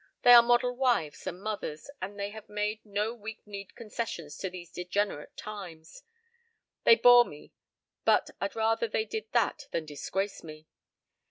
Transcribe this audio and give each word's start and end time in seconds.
They 0.23 0.33
are 0.33 0.41
model 0.41 0.75
wives 0.75 1.27
and 1.27 1.39
mothers, 1.43 1.87
and 2.01 2.19
they 2.19 2.31
have 2.31 2.49
made 2.49 2.83
no 2.83 3.13
weak 3.13 3.45
kneed 3.45 3.75
concessions 3.75 4.35
to 4.39 4.49
these 4.49 4.71
degenerate 4.71 5.37
times. 5.37 6.01
They 6.85 6.95
bore 6.95 7.23
me 7.23 7.53
but 8.03 8.31
I'd 8.39 8.55
rather 8.55 8.87
they 8.87 9.05
did 9.05 9.31
that 9.33 9.67
than 9.69 9.85
disgrace 9.85 10.43
me. 10.43 10.65